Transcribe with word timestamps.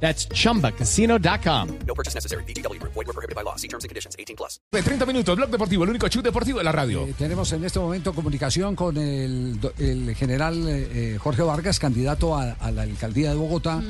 That's 0.00 0.28
chumbacasino.com. 0.28 1.68
No 1.86 1.94
purchase 1.94 2.14
necessary. 2.14 2.44
BGW. 2.44 2.80
Void 2.82 3.06
were 3.06 3.12
prohibited 3.12 3.34
by 3.34 3.42
law. 3.42 3.56
See 3.56 3.68
terms 3.68 3.84
and 3.84 3.88
conditions. 3.88 4.14
18 4.18 4.36
plus. 4.36 4.60
De 4.70 4.82
30 4.82 5.06
minutos, 5.06 5.36
Blog 5.36 5.50
Deportivo, 5.50 5.84
el 5.84 5.90
único 5.90 6.08
show 6.08 6.22
deportivo 6.22 6.58
de 6.58 6.64
la 6.64 6.72
radio. 6.72 7.06
Eh, 7.06 7.14
tenemos 7.18 7.52
en 7.52 7.64
este 7.64 7.78
momento 7.78 8.12
comunicación 8.14 8.76
con 8.76 8.96
el, 8.96 9.58
el 9.78 10.14
general 10.14 10.64
eh, 10.68 11.16
Jorge 11.18 11.42
Vargas, 11.42 11.78
candidato 11.78 12.36
a, 12.36 12.52
a 12.52 12.70
la 12.70 12.82
alcaldía 12.82 13.30
de 13.30 13.36
Bogotá. 13.36 13.82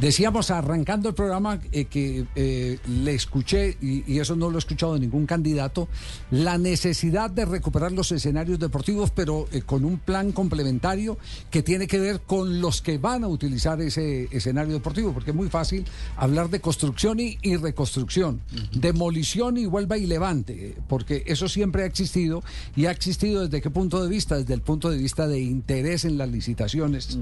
Decíamos 0.00 0.50
arrancando 0.50 1.08
el 1.08 1.14
programa 1.14 1.60
eh, 1.70 1.84
que 1.84 2.26
eh, 2.34 2.78
le 2.88 3.14
escuché, 3.14 3.76
y, 3.80 4.12
y 4.12 4.18
eso 4.18 4.34
no 4.34 4.50
lo 4.50 4.56
he 4.56 4.58
escuchado 4.58 4.94
de 4.94 5.00
ningún 5.00 5.24
candidato, 5.24 5.88
la 6.32 6.58
necesidad 6.58 7.30
de 7.30 7.44
recuperar 7.44 7.92
los 7.92 8.10
escenarios 8.10 8.58
deportivos, 8.58 9.12
pero 9.12 9.46
eh, 9.52 9.62
con 9.62 9.84
un 9.84 9.98
plan 9.98 10.32
complementario 10.32 11.16
que 11.48 11.62
tiene 11.62 11.86
que 11.86 12.00
ver 12.00 12.22
con 12.22 12.60
los 12.60 12.82
que 12.82 12.98
van 12.98 13.22
a 13.22 13.28
utilizar 13.28 13.80
ese 13.80 14.28
escenario 14.32 14.74
deportivo, 14.74 15.12
porque 15.12 15.30
es 15.30 15.36
muy 15.36 15.48
fácil 15.48 15.84
hablar 16.16 16.50
de 16.50 16.60
construcción 16.60 17.20
y, 17.20 17.38
y 17.42 17.56
reconstrucción, 17.56 18.40
demolición 18.72 19.58
y 19.58 19.66
vuelva 19.66 19.96
y 19.96 20.06
levante, 20.06 20.74
porque 20.88 21.22
eso 21.26 21.48
siempre 21.48 21.84
ha 21.84 21.86
existido 21.86 22.42
y 22.74 22.86
ha 22.86 22.90
existido 22.90 23.42
desde 23.42 23.62
qué 23.62 23.70
punto 23.70 24.02
de 24.02 24.08
vista, 24.08 24.36
desde 24.38 24.54
el 24.54 24.60
punto 24.60 24.90
de 24.90 24.98
vista 24.98 25.28
de 25.28 25.40
interés 25.40 26.04
en 26.04 26.18
las 26.18 26.28
licitaciones. 26.28 27.16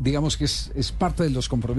Digamos 0.00 0.36
que 0.36 0.46
es, 0.46 0.72
es 0.74 0.90
parte 0.90 1.22
de 1.22 1.30
los 1.30 1.48
compromisos 1.48 1.75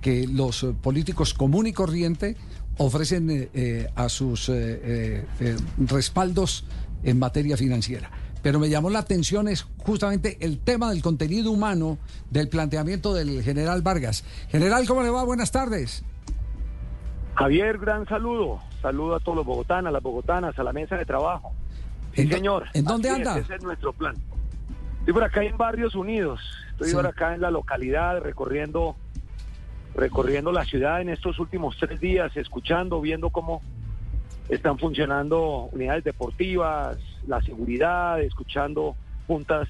que 0.00 0.26
los 0.26 0.62
eh, 0.62 0.74
políticos 0.80 1.34
común 1.34 1.66
y 1.66 1.72
corriente 1.72 2.36
ofrecen 2.78 3.30
eh, 3.30 3.48
eh, 3.54 3.88
a 3.94 4.08
sus 4.08 4.48
eh, 4.48 4.52
eh, 4.82 5.24
eh, 5.40 5.56
respaldos 5.86 6.64
en 7.02 7.18
materia 7.18 7.56
financiera. 7.56 8.10
Pero 8.42 8.58
me 8.58 8.70
llamó 8.70 8.88
la 8.88 9.00
atención 9.00 9.48
es 9.48 9.66
justamente 9.78 10.38
el 10.40 10.58
tema 10.58 10.90
del 10.90 11.02
contenido 11.02 11.50
humano 11.50 11.98
del 12.30 12.48
planteamiento 12.48 13.12
del 13.12 13.42
general 13.42 13.82
Vargas. 13.82 14.24
General, 14.48 14.86
¿cómo 14.86 15.02
le 15.02 15.10
va? 15.10 15.24
Buenas 15.24 15.50
tardes. 15.52 16.02
Javier, 17.34 17.78
gran 17.78 18.06
saludo. 18.06 18.60
Saludo 18.82 19.16
a 19.16 19.20
todos 19.20 19.36
los 19.36 19.46
bogotanas, 19.46 19.92
las 19.92 20.02
bogotanas, 20.02 20.58
a 20.58 20.62
la 20.62 20.72
mesa 20.72 20.96
de 20.96 21.04
trabajo. 21.04 21.52
Sí, 22.14 22.22
¿En 22.22 22.28
dó- 22.30 22.36
señor. 22.36 22.64
en 22.74 22.84
dónde 22.84 23.10
Así 23.10 23.20
es, 23.20 23.28
anda? 23.28 23.40
ese 23.40 23.54
es 23.56 23.62
nuestro 23.62 23.92
plan. 23.92 24.14
Estoy 25.00 25.14
por 25.14 25.24
acá 25.24 25.42
en 25.44 25.56
Barrios 25.56 25.94
Unidos. 25.94 26.40
Estoy 26.72 26.88
Sí. 26.90 26.94
por 26.96 27.06
acá 27.06 27.34
en 27.34 27.40
la 27.42 27.50
localidad 27.50 28.20
recorriendo 28.20 28.96
recorriendo 29.94 30.52
la 30.52 30.64
ciudad 30.64 31.00
en 31.00 31.08
estos 31.08 31.38
últimos 31.38 31.76
tres 31.78 32.00
días, 32.00 32.36
escuchando, 32.36 33.00
viendo 33.00 33.30
cómo 33.30 33.62
están 34.48 34.78
funcionando 34.78 35.68
unidades 35.72 36.04
deportivas, 36.04 36.98
la 37.26 37.40
seguridad, 37.42 38.20
escuchando 38.20 38.96
juntas 39.26 39.68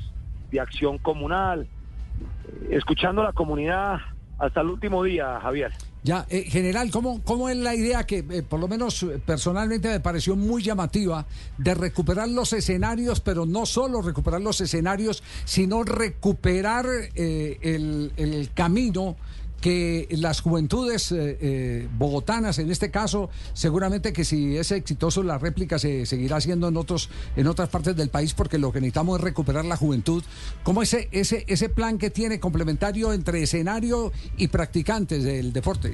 de 0.51 0.61
acción 0.61 0.99
comunal, 0.99 1.63
eh, 1.63 2.69
escuchando 2.71 3.23
a 3.23 3.27
la 3.27 3.33
comunidad 3.33 3.99
hasta 4.39 4.63
el 4.63 4.69
último 4.69 5.05
día, 5.05 5.39
Javier. 5.41 5.73
Ya, 6.03 6.27
eh, 6.31 6.45
general, 6.45 6.91
¿cómo, 6.91 7.23
¿cómo 7.23 7.51
es 7.51 7.59
la 7.59 7.75
idea 7.75 8.05
que 8.05 8.25
eh, 8.31 8.43
por 8.43 8.59
lo 8.59 8.69
menos 8.69 9.03
eh, 9.03 9.21
personalmente 9.25 9.89
me 9.89 10.01
pareció 10.01 10.35
muy 10.35 10.63
llamativa 10.63 11.27
de 11.59 11.75
recuperar 11.75 12.27
los 12.31 12.55
escenarios, 12.55 13.21
pero 13.21 13.45
no 13.45 13.67
solo 13.67 14.01
recuperar 14.01 14.41
los 14.41 14.63
escenarios, 14.63 15.23
sino 15.45 15.83
recuperar 15.83 16.87
el, 17.15 18.13
el 18.17 18.51
camino 18.55 19.17
que 19.61 20.09
las 20.11 20.41
juventudes 20.41 21.13
eh, 21.13 21.39
eh, 21.41 21.89
bogotanas, 21.97 22.59
en 22.59 22.71
este 22.71 22.91
caso, 22.91 23.31
seguramente 23.53 24.13
que 24.13 24.25
si 24.25 24.57
es 24.57 24.73
exitoso 24.73 25.23
la 25.23 25.39
réplica 25.39 25.79
se 25.79 26.07
seguirá 26.07 26.37
haciendo 26.37 26.69
en 26.69 26.77
otros 26.77 27.11
en 27.37 27.47
otras 27.47 27.69
partes 27.69 27.97
del 27.97 28.09
país 28.09 28.35
porque 28.35 28.59
lo 28.59 28.73
que 28.73 28.81
necesitamos 28.81 29.19
es 29.19 29.25
recuperar 29.25 29.65
la 29.65 29.77
juventud. 29.77 30.25
¿Cómo 30.63 30.83
ese 30.83 31.09
ese 31.13 31.45
ese 31.49 31.69
plan 31.69 31.99
que 31.99 32.11
tiene 32.11 32.41
complementario 32.41 33.13
entre 33.13 33.43
escenario 33.43 34.13
y 34.37 34.49
practicantes 34.49 35.25
del 35.25 35.53
deporte? 35.53 35.93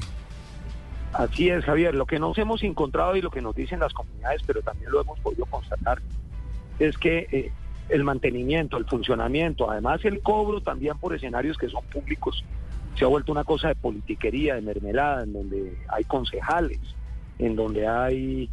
Así 1.12 1.48
es, 1.48 1.64
Javier. 1.64 1.94
Lo 1.94 2.06
que 2.06 2.18
nos 2.18 2.36
hemos 2.38 2.62
encontrado 2.62 3.16
y 3.16 3.22
lo 3.22 3.30
que 3.30 3.40
nos 3.40 3.54
dicen 3.54 3.80
las 3.80 3.94
comunidades, 3.94 4.42
pero 4.46 4.60
también 4.62 4.90
lo 4.90 5.00
hemos 5.00 5.18
podido 5.20 5.46
constatar, 5.46 6.00
es 6.78 6.98
que 6.98 7.26
eh, 7.32 7.52
el 7.88 8.04
mantenimiento, 8.04 8.76
el 8.76 8.84
funcionamiento, 8.84 9.70
además 9.70 10.04
el 10.04 10.20
cobro 10.20 10.60
también 10.60 10.98
por 10.98 11.14
escenarios 11.14 11.56
que 11.56 11.68
son 11.68 11.84
públicos, 11.84 12.44
se 12.96 13.04
ha 13.04 13.08
vuelto 13.08 13.32
una 13.32 13.44
cosa 13.44 13.68
de 13.68 13.74
politiquería, 13.74 14.54
de 14.54 14.62
mermelada, 14.62 15.22
en 15.24 15.32
donde 15.32 15.76
hay 15.88 16.04
concejales, 16.04 16.80
en 17.38 17.54
donde 17.56 17.86
hay 17.86 18.48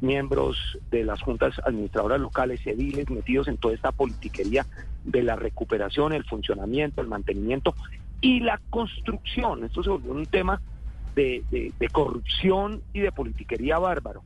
miembros 0.00 0.56
de 0.90 1.04
las 1.04 1.22
juntas 1.22 1.54
administradoras 1.64 2.20
locales, 2.20 2.60
ediles, 2.66 3.08
metidos 3.08 3.48
en 3.48 3.56
toda 3.56 3.74
esta 3.74 3.92
politiquería 3.92 4.66
de 5.04 5.22
la 5.22 5.36
recuperación, 5.36 6.12
el 6.12 6.24
funcionamiento, 6.24 7.00
el 7.00 7.06
mantenimiento 7.08 7.74
y 8.20 8.40
la 8.40 8.60
construcción. 8.70 9.64
Esto 9.64 9.82
se 9.82 9.90
volvió 9.90 10.12
un 10.12 10.26
tema 10.26 10.60
de, 11.14 11.44
de- 11.50 11.72
de 11.78 11.88
corrupción 11.88 12.82
y 12.92 13.00
de 13.00 13.12
politiquería 13.12 13.78
bárbaro. 13.78 14.22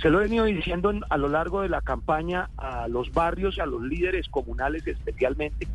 Se 0.00 0.10
lo 0.10 0.20
he 0.20 0.24
venido 0.24 0.44
diciendo 0.44 0.90
en- 0.90 1.02
a 1.10 1.16
lo 1.16 1.28
largo 1.28 1.60
de 1.62 1.68
la 1.68 1.80
campaña 1.82 2.48
a 2.56 2.88
los 2.88 3.12
barrios 3.12 3.56
y 3.58 3.60
a 3.60 3.66
los 3.66 3.82
líderes 3.82 4.28
comunales 4.28 4.86
especialmente 4.86 5.68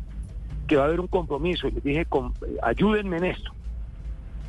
que 0.66 0.76
va 0.76 0.82
a 0.82 0.86
haber 0.86 1.00
un 1.00 1.08
compromiso 1.08 1.68
y 1.68 1.72
les 1.72 1.84
dije 1.84 2.06
ayúdenme 2.62 3.16
en 3.18 3.24
esto. 3.24 3.52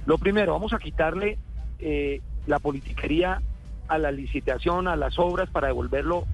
Lo 0.06 0.18
primero, 0.18 0.54
vamos 0.54 0.74
a 0.74 0.80
quitarle 0.80 1.38
eh, 1.80 2.22
la 2.46 2.60
politiquería 2.60 3.42
a 3.88 3.98
la 3.98 4.12
licitación, 4.12 4.88
a 4.88 4.96
las 4.96 5.18
obras 5.20 5.50
para 5.50 5.68
devolverlo 5.68 6.26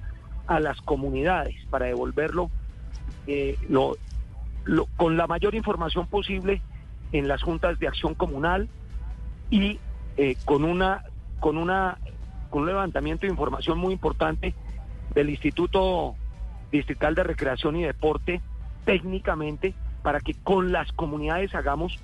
a 0.46 0.58
las 0.58 0.80
comunidades, 0.80 1.54
para 1.70 1.86
devolverlo 1.86 2.50
eh, 3.26 3.56
con 4.96 5.16
la 5.16 5.26
mayor 5.26 5.54
información 5.54 6.06
posible 6.06 6.60
en 7.12 7.28
las 7.28 7.42
juntas 7.42 7.78
de 7.78 7.88
acción 7.88 8.14
comunal 8.14 8.68
y 9.50 9.78
eh, 10.16 10.36
con 10.44 10.64
una 10.64 11.04
con 11.38 11.56
una 11.56 11.98
con 12.50 12.62
un 12.62 12.68
levantamiento 12.68 13.26
de 13.26 13.32
información 13.32 13.78
muy 13.78 13.92
importante 13.92 14.54
del 15.14 15.30
Instituto 15.30 16.14
Distrital 16.72 17.14
de 17.14 17.22
Recreación 17.22 17.76
y 17.76 17.84
Deporte 17.84 18.40
técnicamente 18.84 19.74
para 20.02 20.20
que 20.20 20.34
con 20.34 20.72
las 20.72 20.90
comunidades 20.92 21.54
hagamos 21.54 21.98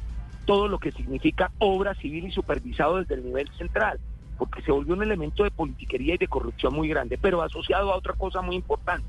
todo 0.44 0.68
lo 0.68 0.78
que 0.78 0.92
significa 0.92 1.50
obra 1.58 1.94
civil 1.94 2.26
y 2.26 2.30
supervisado 2.30 2.98
desde 2.98 3.14
el 3.16 3.24
nivel 3.24 3.48
central, 3.58 3.98
porque 4.38 4.62
se 4.62 4.72
volvió 4.72 4.94
un 4.94 5.02
elemento 5.02 5.44
de 5.44 5.50
politiquería 5.50 6.14
y 6.14 6.18
de 6.18 6.28
corrupción 6.28 6.74
muy 6.74 6.88
grande, 6.88 7.18
pero 7.18 7.42
asociado 7.42 7.92
a 7.92 7.96
otra 7.96 8.14
cosa 8.14 8.42
muy 8.42 8.56
importante, 8.56 9.08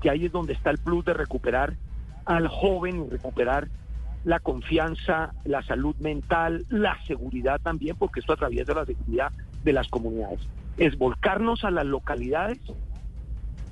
que 0.00 0.10
ahí 0.10 0.26
es 0.26 0.32
donde 0.32 0.54
está 0.54 0.70
el 0.70 0.78
plus 0.78 1.04
de 1.04 1.14
recuperar 1.14 1.74
al 2.24 2.48
joven 2.48 3.04
y 3.06 3.10
recuperar 3.10 3.68
la 4.24 4.40
confianza, 4.40 5.32
la 5.44 5.62
salud 5.62 5.94
mental, 5.96 6.66
la 6.68 6.98
seguridad 7.06 7.60
también, 7.60 7.96
porque 7.96 8.20
esto 8.20 8.32
atraviesa 8.32 8.74
la 8.74 8.84
seguridad 8.84 9.32
de 9.64 9.72
las 9.72 9.88
comunidades. 9.88 10.40
Es 10.76 10.96
volcarnos 10.98 11.64
a 11.64 11.70
las 11.70 11.86
localidades 11.86 12.58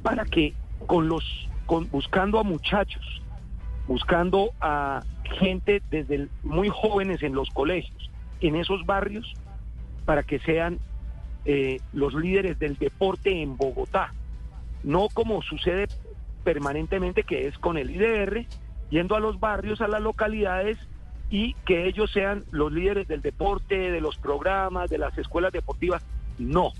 para 0.02 0.24
que 0.24 0.54
con 0.86 1.08
los 1.08 1.48
con, 1.66 1.90
buscando 1.90 2.38
a 2.38 2.44
muchachos, 2.44 3.22
buscando 3.86 4.50
a 4.60 5.02
gente 5.38 5.82
desde 5.91 6.28
muy 6.42 6.69
jóvenes 6.69 7.22
en 7.22 7.34
los 7.34 7.50
colegios, 7.50 8.10
en 8.41 8.56
esos 8.56 8.84
barrios, 8.86 9.34
para 10.04 10.22
que 10.22 10.38
sean 10.41 10.78
eh, 11.44 11.80
los 11.92 12.14
líderes 12.14 12.58
del 12.58 12.76
deporte 12.76 13.42
en 13.42 13.56
Bogotá. 13.56 14.12
No 14.83 15.09
como 15.12 15.42
sucede 15.42 15.88
permanentemente, 16.44 17.24
que 17.24 17.48
es 17.48 17.59
con 17.59 17.77
el 17.77 17.91
IDR, 17.91 18.47
yendo 18.91 19.16
a 19.16 19.21
los 19.21 19.41
barrios, 19.41 19.80
a 19.80 19.88
las 19.88 20.00
localidades, 20.00 20.78
y 21.28 21.54
que 21.65 21.86
ellos 21.86 22.12
sean 22.12 22.44
los 22.53 22.72
líderes 22.72 23.09
del 23.09 23.21
deporte, 23.21 23.91
de 23.91 24.00
los 24.00 24.16
programas, 24.16 24.91
de 24.91 24.98
las 24.98 25.16
escuelas 25.18 25.53
deportivas. 25.53 26.04
No, 26.38 26.72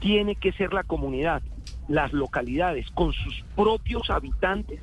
tiene 0.00 0.36
que 0.36 0.52
ser 0.52 0.74
la 0.74 0.84
comunidad, 0.84 1.42
las 1.88 2.12
localidades, 2.12 2.90
con 2.90 3.12
sus 3.12 3.44
propios 3.56 4.10
habitantes, 4.10 4.80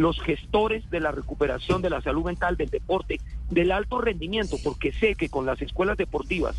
los 0.00 0.18
gestores 0.20 0.88
de 0.90 0.98
la 0.98 1.12
recuperación 1.12 1.82
de 1.82 1.90
la 1.90 2.00
salud 2.00 2.24
mental, 2.24 2.56
del 2.56 2.70
deporte, 2.70 3.20
del 3.50 3.70
alto 3.70 4.00
rendimiento, 4.00 4.56
porque 4.64 4.92
sé 4.92 5.14
que 5.14 5.28
con 5.28 5.44
las 5.44 5.60
escuelas 5.60 5.98
deportivas 5.98 6.56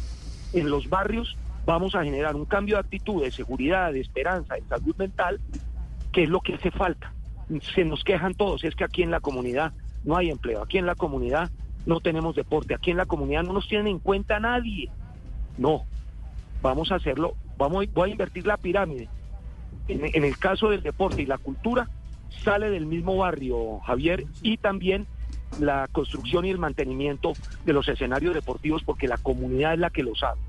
en 0.54 0.70
los 0.70 0.90
barrios 0.90 1.38
vamos 1.66 1.96
a 1.96 2.04
generar 2.04 2.36
un 2.36 2.46
cambio 2.46 2.76
de 2.76 2.82
actitud, 2.82 3.24
de 3.24 3.32
seguridad, 3.32 3.94
de 3.94 4.02
esperanza, 4.02 4.56
de 4.56 4.64
salud 4.64 4.96
mental, 4.96 5.40
que 6.12 6.24
es 6.24 6.30
lo 6.30 6.42
que 6.42 6.54
hace 6.54 6.70
falta. 6.70 7.14
Se 7.74 7.84
nos 7.84 8.04
quejan 8.04 8.36
todos, 8.36 8.64
es 8.64 8.76
que 8.76 8.84
aquí 8.84 9.02
en 9.02 9.10
la 9.10 9.20
comunidad 9.20 9.74
no 10.04 10.18
hay 10.18 10.30
empleo, 10.30 10.62
aquí 10.62 10.78
en 10.78 10.86
la 10.86 10.96
comunidad 10.96 11.50
no 11.88 12.00
tenemos 12.00 12.36
deporte, 12.36 12.76
aquí 12.76 12.92
en 12.92 12.98
la 12.98 13.08
comunidad 13.08 13.44
no 13.44 13.54
nos 13.54 13.68
tienen 13.68 13.88
en 13.88 14.00
cuenta 14.00 14.40
nadie. 14.40 14.90
No, 15.58 15.86
vamos 16.62 16.92
a 16.92 16.96
hacerlo, 16.96 17.34
vamos, 17.58 17.86
voy 17.92 18.10
a 18.10 18.12
invertir 18.12 18.46
la 18.46 18.58
pirámide. 18.58 19.10
En, 19.88 20.02
en 20.14 20.24
el 20.24 20.38
caso 20.38 20.70
del 20.70 20.84
deporte 20.84 21.24
y 21.24 21.26
la 21.26 21.40
cultura, 21.40 21.90
sale 22.44 22.70
del 22.70 22.86
mismo 22.86 23.18
barrio, 23.18 23.80
Javier, 23.80 24.26
y 24.42 24.58
también 24.58 25.08
la 25.60 25.88
construcción 25.92 26.46
y 26.46 26.50
el 26.50 26.58
mantenimiento 26.58 27.34
de 27.66 27.74
los 27.74 27.88
escenarios 27.88 28.34
deportivos, 28.34 28.84
porque 28.84 29.08
la 29.08 29.18
comunidad 29.18 29.74
es 29.74 29.80
la 29.80 29.90
que 29.90 30.04
lo 30.04 30.16
sabe. 30.16 30.40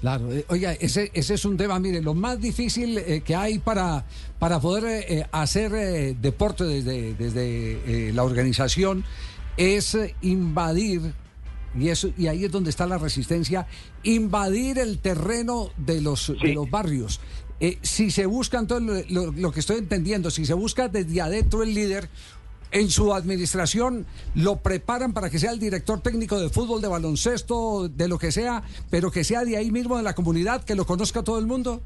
Claro, 0.00 0.30
eh, 0.30 0.44
oiga, 0.48 0.74
ese, 0.74 1.10
ese 1.14 1.34
es 1.34 1.44
un 1.46 1.56
tema, 1.56 1.78
mire, 1.78 2.02
lo 2.02 2.12
más 2.12 2.38
difícil 2.38 2.98
eh, 2.98 3.22
que 3.24 3.34
hay 3.34 3.58
para, 3.58 4.04
para 4.38 4.60
poder 4.60 5.04
eh, 5.08 5.26
hacer 5.32 5.72
eh, 5.74 6.14
deporte 6.20 6.64
desde, 6.64 7.14
desde 7.14 8.08
eh, 8.08 8.12
la 8.12 8.22
organización 8.22 9.04
es 9.56 9.96
invadir, 10.20 11.14
y, 11.74 11.88
eso, 11.88 12.10
y 12.18 12.26
ahí 12.26 12.44
es 12.44 12.52
donde 12.52 12.68
está 12.68 12.86
la 12.86 12.98
resistencia, 12.98 13.66
invadir 14.02 14.78
el 14.78 14.98
terreno 14.98 15.70
de 15.78 16.02
los, 16.02 16.34
de 16.42 16.52
los 16.52 16.70
barrios. 16.70 17.20
Eh, 17.60 17.78
si 17.82 18.10
se 18.10 18.26
busca, 18.26 18.58
entonces 18.58 19.10
lo, 19.10 19.32
lo- 19.32 19.50
que 19.52 19.60
estoy 19.60 19.78
entendiendo, 19.78 20.30
si 20.30 20.44
se 20.44 20.54
busca 20.54 20.88
desde 20.88 21.20
adentro 21.22 21.62
el 21.62 21.72
líder, 21.74 22.08
en 22.72 22.90
su 22.90 23.14
administración 23.14 24.04
lo 24.34 24.56
preparan 24.56 25.12
para 25.14 25.30
que 25.30 25.38
sea 25.38 25.52
el 25.52 25.58
director 25.60 26.00
técnico 26.00 26.38
de 26.38 26.50
fútbol, 26.50 26.82
de 26.82 26.88
baloncesto, 26.88 27.88
de 27.88 28.08
lo 28.08 28.18
que 28.18 28.32
sea, 28.32 28.62
pero 28.90 29.10
que 29.10 29.24
sea 29.24 29.44
de 29.44 29.56
ahí 29.56 29.70
mismo 29.70 29.96
de 29.96 30.02
la 30.02 30.14
comunidad, 30.14 30.64
que 30.64 30.74
lo 30.74 30.84
conozca 30.84 31.22
todo 31.22 31.38
el 31.38 31.46
mundo. 31.46 31.80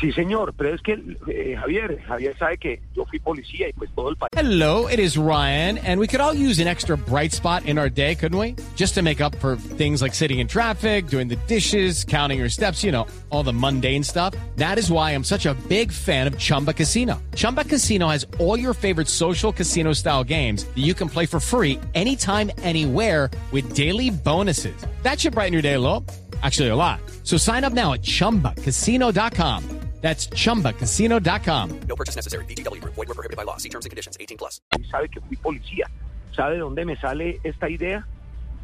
Sí, 0.00 0.10
señor, 0.12 0.54
pero 0.56 0.74
es 0.74 0.82
que 0.82 0.98
eh, 1.28 1.56
Javier, 1.56 2.00
Javier 2.06 2.36
sabe 2.36 2.58
que 2.58 2.80
yo 2.96 3.04
fui 3.06 3.20
policía 3.20 3.68
y 3.68 3.72
pues 3.72 3.90
todo 3.94 4.10
el 4.10 4.16
país. 4.16 4.30
Hello, 4.34 4.88
it 4.88 4.98
is 4.98 5.16
Ryan, 5.16 5.78
and 5.78 6.00
we 6.00 6.08
could 6.08 6.20
all 6.20 6.34
use 6.34 6.58
an 6.60 6.66
extra 6.66 6.96
bright 6.96 7.32
spot 7.32 7.64
in 7.64 7.78
our 7.78 7.88
day, 7.88 8.16
couldn't 8.16 8.38
we? 8.38 8.56
Just 8.74 8.94
to 8.94 9.02
make 9.02 9.20
up 9.20 9.36
for 9.36 9.56
things 9.56 10.02
like 10.02 10.14
sitting 10.14 10.40
in 10.40 10.48
traffic, 10.48 11.06
doing 11.06 11.28
the 11.28 11.36
dishes, 11.46 12.04
counting 12.04 12.40
your 12.40 12.48
steps, 12.48 12.82
you 12.82 12.90
know, 12.90 13.06
all 13.30 13.44
the 13.44 13.52
mundane 13.52 14.02
stuff. 14.02 14.34
That 14.56 14.78
is 14.78 14.90
why 14.90 15.12
I'm 15.12 15.24
such 15.24 15.46
a 15.46 15.54
big 15.68 15.92
fan 15.92 16.26
of 16.26 16.36
Chumba 16.38 16.72
Casino. 16.72 17.22
Chumba 17.36 17.64
Casino 17.64 18.08
has 18.08 18.26
all 18.40 18.58
your 18.58 18.74
favorite 18.74 19.08
social 19.08 19.52
casino 19.52 19.92
style 19.92 20.24
games 20.24 20.64
that 20.64 20.82
you 20.82 20.94
can 20.94 21.08
play 21.08 21.26
for 21.26 21.38
free 21.38 21.78
anytime, 21.94 22.50
anywhere 22.62 23.30
with 23.52 23.74
daily 23.74 24.10
bonuses. 24.10 24.74
That 25.02 25.20
should 25.20 25.34
brighten 25.34 25.52
your 25.52 25.62
day 25.62 25.74
a. 25.74 26.10
Actually, 26.42 26.68
a 26.68 26.76
lot. 26.76 27.00
So 27.22 27.38
sign 27.38 27.64
up 27.64 27.72
now 27.72 27.94
at 27.94 28.02
chumbacasino.com. 28.02 29.73
That's 30.04 30.28
chumbacasino.com. 30.28 31.80
No 31.88 31.96
purchase 31.96 32.14
necessary. 32.14 32.44
VGW 32.44 32.78
Group. 32.82 32.94
Void 32.94 33.08
were 33.08 33.14
prohibited 33.14 33.38
by 33.38 33.44
law. 33.44 33.56
See 33.56 33.70
terms 33.70 33.86
and 33.86 33.90
conditions. 33.90 34.18
18 34.20 34.36
plus. 34.36 34.60
y 34.78 34.84
sabe 34.84 35.08
que 35.08 35.18
fui 35.22 35.36
policía. 35.38 35.88
¿Sabe 36.36 36.54
de 36.54 36.60
dónde 36.60 36.84
me 36.84 36.96
sale 36.96 37.40
esta 37.42 37.70
idea? 37.70 38.06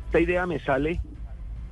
Esta 0.07 0.21
idea 0.21 0.45
me 0.45 0.61
sale 0.61 1.01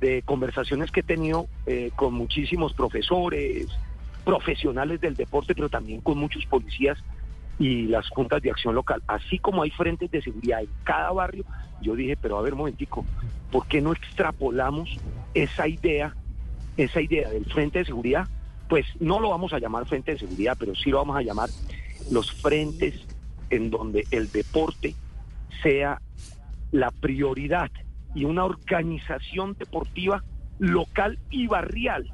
de 0.01 0.23
conversaciones 0.23 0.89
que 0.89 1.01
he 1.01 1.03
tenido 1.03 1.47
eh, 1.67 1.91
con 1.95 2.15
muchísimos 2.15 2.73
profesores, 2.73 3.67
profesionales 4.25 5.01
del 5.01 5.15
deporte, 5.15 5.53
pero 5.53 5.69
también 5.69 6.01
con 6.01 6.17
muchos 6.17 6.47
policías 6.47 6.97
y 7.59 7.83
las 7.83 8.09
juntas 8.09 8.41
de 8.41 8.49
acción 8.49 8.73
local. 8.73 9.03
Así 9.05 9.37
como 9.37 9.61
hay 9.61 9.69
frentes 9.69 10.09
de 10.09 10.23
seguridad 10.23 10.61
en 10.61 10.69
cada 10.83 11.11
barrio, 11.11 11.45
yo 11.81 11.93
dije, 11.95 12.17
pero 12.17 12.39
a 12.39 12.41
ver, 12.41 12.55
momentico, 12.55 13.05
¿por 13.51 13.67
qué 13.67 13.81
no 13.81 13.91
extrapolamos 13.91 14.89
esa 15.35 15.67
idea, 15.67 16.15
esa 16.75 17.01
idea 17.01 17.29
del 17.29 17.45
frente 17.45 17.79
de 17.79 17.85
seguridad? 17.85 18.27
Pues 18.69 18.85
no 18.99 19.19
lo 19.19 19.31
vamos 19.31 19.51
a 19.51 19.59
llamar 19.59 19.85
frente 19.87 20.13
de 20.13 20.19
seguridad, 20.19 20.55
pero 20.57 20.73
sí 20.75 20.91
lo 20.91 20.97
vamos 20.99 21.17
a 21.17 21.21
llamar 21.21 21.49
los 22.11 22.31
frentes 22.31 22.93
en 23.49 23.69
donde 23.71 24.05
el 24.11 24.31
deporte 24.31 24.95
sea 25.61 25.99
la 26.71 26.91
prioridad 26.91 27.71
y 28.15 28.25
una 28.25 28.45
organización 28.45 29.55
deportiva 29.57 30.23
local 30.59 31.17
y 31.31 31.47
barrial 31.47 32.11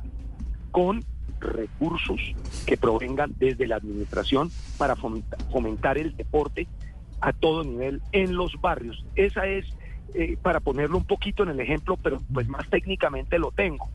con 0.72 1.04
recursos 1.42 2.20
que 2.66 2.78
provengan 2.78 3.36
desde 3.38 3.68
la 3.68 3.76
administración 3.76 4.50
para 4.78 4.96
fomenta- 4.96 5.38
fomentar 5.52 5.98
el 5.98 6.16
deporte 6.16 6.68
a 7.20 7.34
todo 7.34 7.64
nivel 7.64 8.02
en 8.14 8.36
los 8.36 8.60
barrios. 8.62 9.06
Esa 9.16 9.46
es, 9.46 9.66
eh, 10.14 10.38
para 10.42 10.60
ponerlo 10.62 10.98
un 10.98 11.06
poquito 11.06 11.44
en 11.44 11.50
el 11.50 11.60
ejemplo, 11.60 11.98
pero 11.98 12.22
pues 12.34 12.48
más 12.48 12.70
técnicamente 12.70 13.38
lo 13.40 13.52
tengo. 13.52 13.90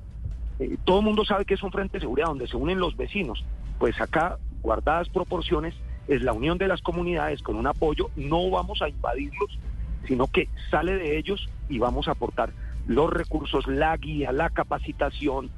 Eh, 0.60 0.76
todo 0.84 0.98
el 0.98 1.06
mundo 1.06 1.24
sabe 1.24 1.46
que 1.46 1.54
es 1.54 1.62
un 1.62 1.72
frente 1.72 1.96
de 1.96 2.02
seguridad 2.02 2.28
donde 2.28 2.46
se 2.46 2.56
unen 2.56 2.78
los 2.78 2.96
vecinos. 2.96 3.44
Pues 3.78 3.98
acá, 4.00 4.38
guardadas 4.62 5.08
proporciones, 5.08 5.74
es 6.06 6.22
la 6.22 6.34
unión 6.34 6.58
de 6.58 6.68
las 6.68 6.82
comunidades 6.82 7.42
con 7.42 7.56
un 7.56 7.66
apoyo. 7.66 8.10
No 8.14 8.50
vamos 8.50 8.82
a 8.82 8.88
invadirlos, 8.88 9.58
sino 10.06 10.26
que 10.26 10.48
sale 10.70 10.96
de 10.96 11.16
ellos 11.16 11.48
y 11.70 11.78
vamos 11.78 12.08
a 12.08 12.12
aportar 12.12 12.52
los 12.86 13.10
recursos, 13.10 13.66
la 13.66 13.96
guía, 13.96 14.32
la 14.32 14.50
capacitación, 14.50 15.50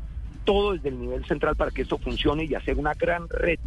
todo 0.44 0.72
desde 0.74 0.90
el 0.90 1.00
nivel 1.00 1.24
central 1.24 1.56
para 1.56 1.72
que 1.72 1.82
esto 1.82 1.98
funcione 1.98 2.44
y 2.44 2.54
hacer 2.54 2.78
una 2.78 2.94
gran 2.94 3.28
red 3.28 3.58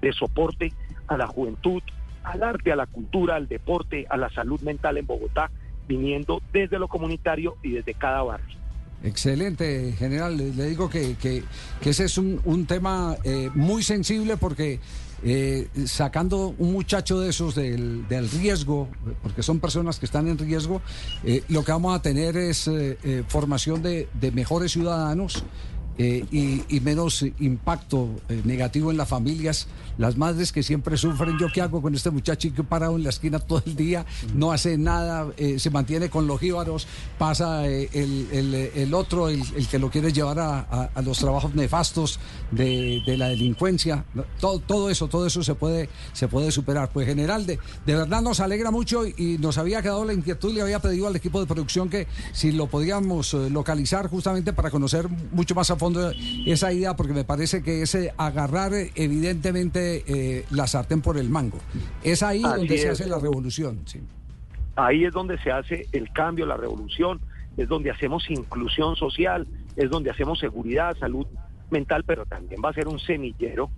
de 0.00 0.12
soporte 0.12 0.72
a 1.08 1.16
la 1.16 1.26
juventud, 1.26 1.82
al 2.22 2.42
arte, 2.44 2.70
a 2.70 2.76
la 2.76 2.86
cultura, 2.86 3.34
al 3.34 3.48
deporte, 3.48 4.06
a 4.08 4.16
la 4.16 4.30
salud 4.30 4.60
mental 4.60 4.98
en 4.98 5.06
Bogotá, 5.06 5.50
viniendo 5.88 6.42
desde 6.52 6.78
lo 6.78 6.86
comunitario 6.86 7.56
y 7.62 7.70
desde 7.70 7.94
cada 7.94 8.22
barrio. 8.22 8.56
Excelente, 9.02 9.94
general. 9.98 10.36
Le, 10.36 10.68
digo 10.68 10.88
que, 10.90 11.14
que- 11.16 11.44
ese 11.84 12.04
es 12.04 12.18
un, 12.18 12.40
un 12.44 12.66
tema 12.66 13.16
eh, 13.24 13.50
muy 13.54 13.82
sensible 13.82 14.36
porque 14.36 14.80
eh, 15.22 15.68
sacando 15.86 16.54
un 16.58 16.72
muchacho 16.72 17.20
de 17.20 17.30
esos 17.30 17.54
del, 17.54 18.06
del 18.08 18.28
riesgo, 18.30 18.88
porque 19.22 19.42
son 19.42 19.60
personas 19.60 19.98
que 19.98 20.06
están 20.06 20.28
en 20.28 20.38
riesgo, 20.38 20.82
eh, 21.24 21.42
lo 21.48 21.64
que 21.64 21.72
vamos 21.72 21.94
a 21.96 22.02
tener 22.02 22.36
es 22.36 22.68
formación 23.28 23.82
de, 23.82 24.08
de 24.14 24.30
mejores 24.32 24.72
ciudadanos. 24.72 25.44
Eh, 25.98 26.24
y, 26.30 26.62
y 26.68 26.80
menos 26.80 27.24
impacto 27.40 28.08
eh, 28.28 28.40
negativo 28.44 28.90
en 28.90 28.96
las 28.96 29.08
familias, 29.08 29.66
las 29.98 30.16
madres 30.16 30.52
que 30.52 30.62
siempre 30.62 30.96
sufren. 30.96 31.38
¿Yo 31.38 31.46
qué 31.52 31.62
hago 31.62 31.80
con 31.80 31.94
este 31.94 32.10
muchachito 32.10 32.64
parado 32.64 32.96
en 32.96 33.02
la 33.04 33.10
esquina 33.10 33.38
todo 33.38 33.62
el 33.64 33.76
día? 33.76 34.04
No 34.34 34.52
hace 34.52 34.76
nada, 34.76 35.26
eh, 35.38 35.58
se 35.58 35.70
mantiene 35.70 36.10
con 36.10 36.26
los 36.26 36.38
jíbaros, 36.40 36.86
pasa 37.18 37.66
el, 37.66 37.88
el, 38.32 38.54
el 38.74 38.94
otro, 38.94 39.28
el, 39.28 39.42
el 39.56 39.66
que 39.68 39.78
lo 39.78 39.90
quiere 39.90 40.12
llevar 40.12 40.38
a, 40.38 40.58
a- 40.60 40.90
a 40.94 41.02
los 41.02 41.18
trabajos 41.18 41.54
nefastos 41.54 42.18
de, 42.50 43.00
de 43.06 43.16
la 43.16 43.28
delincuencia. 43.28 44.04
Todo, 44.40 44.58
todo 44.60 44.90
eso, 44.90 45.08
todo 45.08 45.26
eso 45.26 45.42
se 45.42 45.54
puede, 45.54 45.88
se 46.12 46.28
puede 46.28 46.50
superar. 46.50 46.90
Pues 46.92 47.06
general, 47.06 47.46
de, 47.46 47.58
de 47.86 47.94
verdad 47.94 48.20
nos 48.22 48.40
alegra 48.40 48.70
mucho 48.70 49.06
y 49.06 49.38
nos 49.40 49.56
había 49.58 49.80
quedado 49.82 50.04
la 50.04 50.12
inquietud, 50.12 50.52
le 50.52 50.60
había 50.62 50.78
pedido 50.80 51.06
al 51.06 51.16
equipo 51.16 51.40
de 51.40 51.46
producción 51.46 51.88
que 51.88 52.06
si 52.32 52.52
lo 52.52 52.66
podíamos 52.66 53.32
localizar 53.34 54.08
justamente 54.08 54.52
para 54.52 54.70
conocer 54.70 55.08
mucho 55.32 55.54
más 55.54 55.70
a 55.70 55.76
fondo 55.76 55.85
esa 56.46 56.72
idea, 56.72 56.94
porque 56.96 57.12
me 57.12 57.24
parece 57.24 57.62
que 57.62 57.82
es 57.82 57.94
eh, 57.94 58.12
agarrar 58.16 58.72
eh, 58.74 58.90
evidentemente 58.94 60.04
eh, 60.06 60.44
la 60.50 60.66
sartén 60.66 61.00
por 61.02 61.18
el 61.18 61.28
mango. 61.30 61.58
Es 62.02 62.22
ahí 62.22 62.42
Así 62.44 62.56
donde 62.58 62.78
se 62.78 62.84
es. 62.88 63.00
hace 63.00 63.08
la 63.08 63.18
revolución. 63.18 63.80
sí. 63.86 64.00
Ahí 64.78 65.04
es 65.04 65.12
donde 65.14 65.38
se 65.38 65.50
hace 65.50 65.86
el 65.92 66.12
cambio, 66.12 66.44
la 66.44 66.56
revolución, 66.58 67.18
es 67.56 67.66
donde 67.66 67.90
hacemos 67.90 68.28
inclusión 68.28 68.94
social, 68.94 69.46
es 69.74 69.88
donde 69.88 70.10
hacemos 70.10 70.38
seguridad, 70.38 70.94
salud 70.98 71.26
mental, 71.70 72.04
pero 72.04 72.26
también 72.26 72.60
va 72.62 72.68
a 72.70 72.74
ser 72.74 72.86
un 72.86 72.98
semillero 72.98 73.70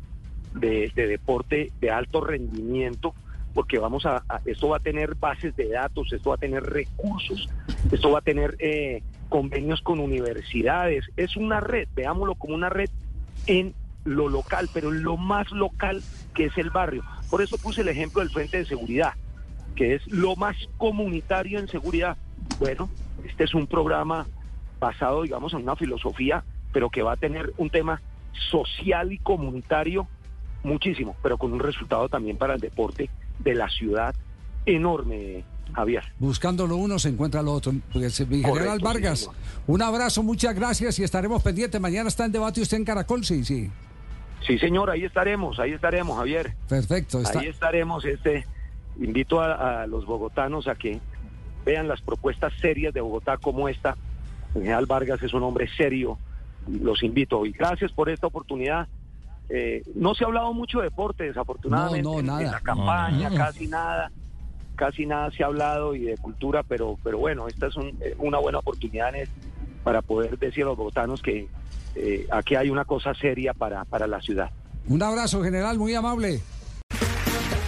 de, 0.55 0.91
de 0.97 1.07
deporte 1.07 1.71
de 1.81 1.91
alto 1.93 2.21
rendimiento, 2.21 3.15
porque 3.55 3.79
vamos 3.79 4.07
a, 4.07 4.25
a- 4.29 4.41
esto 4.45 4.71
va 4.71 4.79
a 4.79 4.81
tener 4.81 5.15
bases 5.15 5.55
de 5.55 5.69
datos, 5.69 6.13
esto 6.13 6.31
va 6.31 6.35
a 6.35 6.39
tener 6.39 6.65
recursos, 6.65 7.49
esto 7.93 8.11
va 8.11 8.19
a 8.19 8.23
tener 8.23 8.57
eh, 8.59 9.01
convenios 9.29 9.81
con 9.83 10.01
universidades, 10.01 11.05
es 11.17 11.37
una 11.37 11.61
red, 11.61 11.89
veámoslo 11.95 12.35
como 12.35 12.55
una 12.55 12.69
red 12.69 12.91
en 13.47 13.75
lo 14.05 14.29
local, 14.29 14.69
pero 14.73 14.93
en 14.93 15.03
lo 15.03 15.17
más 15.17 15.51
local 15.51 16.03
que 16.35 16.47
es 16.47 16.59
el 16.59 16.71
barrio. 16.71 17.05
Por 17.31 17.43
eso 17.43 17.59
puse 17.59 17.83
el 17.83 17.89
ejemplo 17.89 18.21
del 18.21 18.31
Frente 18.31 18.59
de 18.59 18.65
Seguridad 18.65 19.15
que 19.79 19.95
es 19.95 20.05
lo 20.09 20.35
más 20.35 20.57
comunitario 20.77 21.61
en 21.61 21.69
seguridad. 21.69 22.17
Bueno, 22.59 22.91
este 23.25 23.45
es 23.45 23.55
un 23.55 23.69
programa 23.69 24.27
basado, 24.81 25.23
digamos, 25.23 25.53
en 25.53 25.63
una 25.63 25.77
filosofía, 25.77 26.43
pero 26.73 26.91
que 26.91 27.03
va 27.03 27.13
a 27.13 27.17
tener 27.17 27.53
un 27.59 27.71
tema 27.71 28.03
social 28.51 29.13
y 29.13 29.19
comunitario 29.19 30.09
muchísimo, 30.65 31.15
pero 31.23 31.39
con 31.39 31.53
un 31.53 31.61
resultado 31.61 32.09
también 32.09 32.37
para 32.37 32.55
el 32.55 32.61
deporte 32.61 33.09
de 33.39 33.55
la 33.55 33.69
ciudad 33.69 34.17
enorme, 34.67 35.45
Javier. 35.75 36.03
Buscándolo 36.19 36.77
uno 36.77 36.99
se 36.99 37.09
encuentra 37.11 37.43
lo 37.43 37.53
otro. 37.53 37.73
Pues, 37.93 38.21
mi 38.29 38.41
general 38.43 38.81
Correcto, 38.81 38.85
Vargas, 38.85 39.31
un 39.67 39.83
abrazo, 39.83 40.23
muchas 40.23 40.55
gracias 40.55 40.99
y 40.99 41.05
estaremos 41.05 41.43
pendientes. 41.43 41.81
Mañana 41.81 42.09
está 42.09 42.25
en 42.25 42.33
debate 42.33 42.61
usted 42.61 42.77
en 42.79 42.85
Caracol, 42.85 43.25
sí, 43.25 43.45
sí. 43.45 43.71
Sí, 44.47 44.59
señor, 44.59 44.89
ahí 44.91 45.05
estaremos, 45.05 45.59
ahí 45.59 45.73
estaremos, 45.73 46.17
Javier. 46.17 46.55
Perfecto. 46.69 47.21
Está, 47.21 47.41
Ahí 47.41 47.49
estaremos. 47.49 48.05
Este, 48.05 48.47
invito 49.01 49.41
a, 49.41 49.83
a 49.83 49.87
los 49.87 50.07
bogotanos 50.07 50.69
a 50.69 50.75
que 50.77 51.01
vean 51.67 51.89
las 51.89 52.01
propuestas 52.01 52.53
serias 52.61 52.95
de 52.95 53.01
Bogotá 53.01 53.37
como 53.37 53.69
esta. 53.69 53.97
El 54.55 54.63
general 54.63 54.87
Vargas 54.87 55.23
es 55.23 55.35
un 55.35 55.43
hombre 55.43 55.69
serio. 55.77 56.19
Los 56.69 57.03
invito. 57.03 57.45
Y 57.47 57.53
gracias 57.53 57.93
por 57.93 58.09
esta 58.09 58.27
oportunidad. 58.29 58.87
Eh, 59.51 59.83
no 59.95 60.15
se 60.15 60.25
ha 60.25 60.29
hablado 60.29 60.53
mucho 60.55 60.79
de 60.79 60.85
deporte, 60.85 61.25
desafortunadamente. 61.25 62.03
No, 62.03 62.13
no, 62.15 62.21
en- 62.21 62.27
nada. 62.27 62.43
En 62.43 62.51
la 62.53 62.61
campaña, 62.61 63.31
No, 63.31 63.37
no. 63.39 63.45
casi 63.45 63.67
nada. 63.67 64.11
Casi 64.79 65.05
nada 65.07 65.31
se 65.33 65.43
ha 65.43 65.47
hablado 65.47 65.95
y 65.97 66.05
de 66.05 66.17
cultura, 66.19 66.63
pero, 66.63 66.97
pero 67.03 67.19
bueno, 67.19 67.49
esta 67.49 67.67
es 67.67 67.75
un- 67.77 67.99
eh, 68.01 68.15
una 68.19 68.39
buena 68.39 68.59
oportunidad 68.61 69.09
en 69.11 69.23
el- 69.23 69.29
para 69.83 70.03
poder 70.03 70.39
decir 70.39 70.63
a 70.63 70.67
los 70.67 70.77
bogotanos 70.77 71.21
que 71.21 71.49
eh, 71.97 72.27
aquí 72.31 72.55
hay 72.55 72.71
una 72.71 72.85
cosa 72.85 73.13
seria 73.15 73.53
para, 73.55 73.85
para 73.85 74.07
la 74.07 74.21
ciudad. 74.21 74.51
Un 74.87 75.03
abrazo, 75.03 75.43
general, 75.43 75.79
muy 75.79 75.95
amable. 75.95 76.41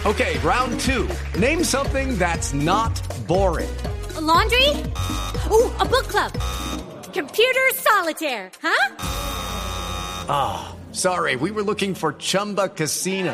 Okay, 0.05 0.37
round 0.43 0.79
two. 0.79 1.05
Name 1.39 1.63
something 1.65 2.17
that's 2.17 2.53
not 2.53 2.91
boring. 3.27 3.69
A 4.17 4.21
laundry? 4.21 4.69
Ooh, 5.51 5.69
a 5.79 5.85
book 5.85 6.07
club. 6.07 6.31
Computer 7.13 7.61
solitaire, 7.75 8.49
huh? 8.61 8.89
Sorry, 10.93 11.35
we 11.35 11.51
were 11.51 11.63
looking 11.63 11.93
for 11.93 12.13
Chumba 12.17 12.69
Casino. 12.69 13.33